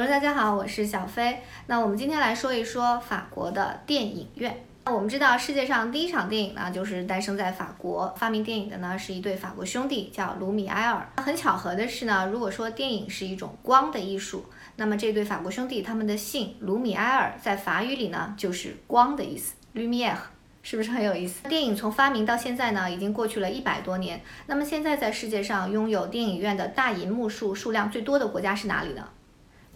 [0.00, 1.42] 我说大家好，我是小飞。
[1.66, 4.64] 那我们今天来说一说法国的电影院。
[4.86, 8.10] 那我们知道，世界上第一场电影呢，就是诞生在法国。
[8.16, 11.06] 发明电影的呢，是一对法国兄弟，叫卢米埃尔。
[11.18, 20.16] 很巧合的是呢，如果说电影是一种光的艺术，那么这对法国兄弟他们的姓卢米埃尔，在法语里呢，就是光的意思，lumière，
[20.62, 21.46] 是不是很有意思？
[21.46, 24.18] 电影从发明到现在呢，已经过去了一百多年。
[24.46, 29.06] 那么现在在世界上拥有电影院的大银幕数数量最多的国家是哪里呢？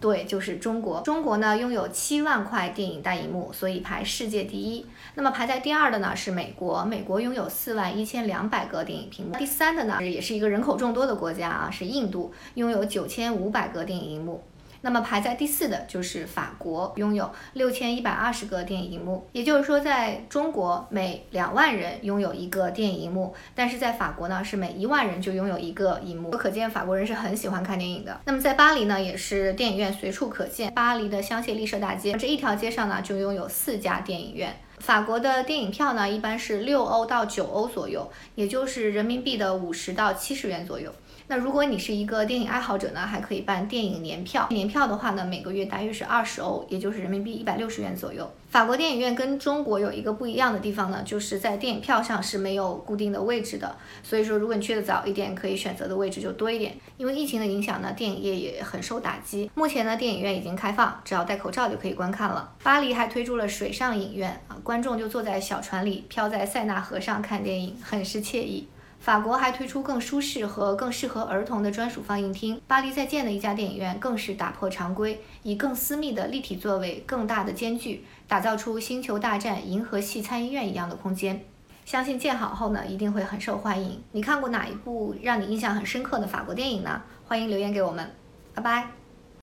[0.05, 1.01] 对，就是中国。
[1.01, 4.85] 中国呢拥有七万块电影大银幕，所以排世界第一。
[5.15, 9.35] 那么排在第二的呢是美国，美国拥有四万一千两百个电影屏幕。
[9.39, 14.45] 第三的呢也是一个人口众多的国家啊，是印度，拥有九千五百个电影银幕。
[14.85, 19.27] 那么排在第四的就是法国，拥有六千一百二十个电影银幕。
[19.33, 26.31] 也就是说，在中国每两万人拥有一个电影银幕，但是在法国呢是每一万人就拥有一个荧幕。
[26.33, 28.21] 可见法国人是很喜欢看电影的。
[28.27, 30.71] 那么在巴黎呢，也是电影院随处可见。
[30.75, 34.55] 巴黎的香榭丽舍大街这一条街上呢，就拥有四家电影院。
[34.81, 40.93] 法国的电影票呢，一般是六欧到九欧左右，也就是人民币的五十到七十元左右。
[41.27, 44.47] 那如果你是一个电影爱好者呢，还可以办电影年票。
[44.51, 48.31] 年票的话呢，每个月大约是二十欧，也就是人民币一百六十元左右。
[48.51, 53.75] 法国电影院跟中国有一个不一样的地方呢，就是在电影票上是没有固定的位置的。
[54.03, 56.77] 所以说，如果你去的早一点，可以选择的位置就多一点。
[56.99, 59.51] 因为疫情的影响呢，电影业也很受打击。
[59.55, 62.53] 目前呢，电影院已经开放，只要戴口罩就可以观看了。
[62.63, 68.69] 巴黎还推出了水上影院啊，观众就坐在小船里，漂在塞纳河上看电影，很是惬意。
[69.05, 72.59] 法国还推出更舒适和更适合儿童的专属放映厅。
[72.67, 81.45] 巴黎在建的一家电影院更是打破常规，以更私密的立体座位、更大的间距，打造出《星球大战》银河系参议院一样的空间。
[81.85, 84.03] 相信建好后呢，一定会很受欢迎。
[84.13, 87.03] 你看过哪一部让你印象很深刻的法国电影呢？
[87.27, 88.11] 欢迎留言给我们，
[88.55, 89.04] 拜拜。